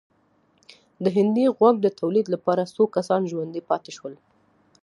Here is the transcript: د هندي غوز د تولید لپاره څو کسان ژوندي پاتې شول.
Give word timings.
د 1.03 1.05
هندي 1.15 1.45
غوز 1.57 1.75
د 1.81 1.87
تولید 1.99 2.25
لپاره 2.33 2.71
څو 2.75 2.83
کسان 2.95 3.21
ژوندي 3.31 3.61
پاتې 3.69 3.91
شول. 3.97 4.13